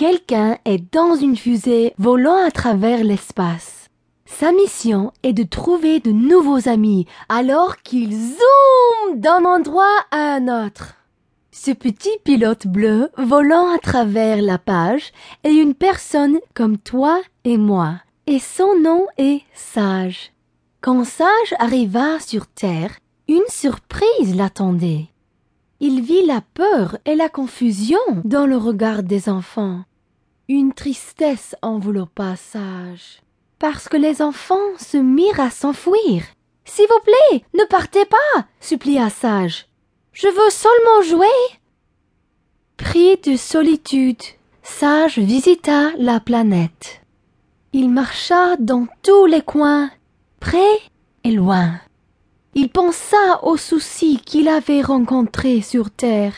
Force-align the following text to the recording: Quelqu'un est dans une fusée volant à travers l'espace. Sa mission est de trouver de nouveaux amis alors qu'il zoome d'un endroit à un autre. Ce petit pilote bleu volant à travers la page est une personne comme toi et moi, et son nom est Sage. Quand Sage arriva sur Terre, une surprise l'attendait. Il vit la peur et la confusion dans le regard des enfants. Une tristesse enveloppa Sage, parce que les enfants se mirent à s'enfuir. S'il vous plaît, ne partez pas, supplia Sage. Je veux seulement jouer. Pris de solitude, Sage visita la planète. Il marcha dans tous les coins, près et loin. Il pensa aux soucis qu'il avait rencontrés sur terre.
Quelqu'un 0.00 0.56
est 0.64 0.82
dans 0.94 1.14
une 1.14 1.36
fusée 1.36 1.92
volant 1.98 2.42
à 2.42 2.50
travers 2.50 3.04
l'espace. 3.04 3.90
Sa 4.24 4.50
mission 4.50 5.12
est 5.22 5.34
de 5.34 5.42
trouver 5.42 6.00
de 6.00 6.10
nouveaux 6.10 6.70
amis 6.70 7.04
alors 7.28 7.76
qu'il 7.82 8.14
zoome 8.14 9.20
d'un 9.20 9.44
endroit 9.44 9.98
à 10.10 10.36
un 10.36 10.64
autre. 10.64 10.94
Ce 11.52 11.70
petit 11.70 12.16
pilote 12.24 12.66
bleu 12.66 13.10
volant 13.18 13.68
à 13.74 13.78
travers 13.78 14.40
la 14.40 14.56
page 14.56 15.12
est 15.44 15.52
une 15.52 15.74
personne 15.74 16.38
comme 16.54 16.78
toi 16.78 17.20
et 17.44 17.58
moi, 17.58 17.96
et 18.26 18.38
son 18.38 18.80
nom 18.80 19.06
est 19.18 19.42
Sage. 19.52 20.32
Quand 20.80 21.04
Sage 21.04 21.54
arriva 21.58 22.18
sur 22.20 22.46
Terre, 22.46 22.92
une 23.28 23.48
surprise 23.48 24.34
l'attendait. 24.34 25.08
Il 25.78 26.00
vit 26.00 26.24
la 26.24 26.40
peur 26.40 26.96
et 27.04 27.16
la 27.16 27.28
confusion 27.28 27.98
dans 28.24 28.46
le 28.46 28.56
regard 28.56 29.02
des 29.02 29.28
enfants. 29.28 29.82
Une 30.52 30.72
tristesse 30.72 31.54
enveloppa 31.62 32.34
Sage, 32.34 33.22
parce 33.60 33.88
que 33.88 33.96
les 33.96 34.20
enfants 34.20 34.56
se 34.78 34.96
mirent 34.96 35.38
à 35.38 35.48
s'enfuir. 35.48 36.24
S'il 36.64 36.86
vous 36.88 37.04
plaît, 37.04 37.44
ne 37.54 37.62
partez 37.66 38.04
pas, 38.04 38.46
supplia 38.58 39.10
Sage. 39.10 39.68
Je 40.12 40.26
veux 40.26 40.50
seulement 40.50 41.02
jouer. 41.02 41.58
Pris 42.76 43.16
de 43.18 43.36
solitude, 43.36 44.20
Sage 44.64 45.20
visita 45.20 45.92
la 45.96 46.18
planète. 46.18 47.00
Il 47.72 47.88
marcha 47.88 48.56
dans 48.56 48.88
tous 49.04 49.26
les 49.26 49.42
coins, 49.42 49.92
près 50.40 50.80
et 51.22 51.30
loin. 51.30 51.74
Il 52.56 52.70
pensa 52.70 53.44
aux 53.44 53.56
soucis 53.56 54.18
qu'il 54.26 54.48
avait 54.48 54.82
rencontrés 54.82 55.60
sur 55.62 55.92
terre. 55.92 56.34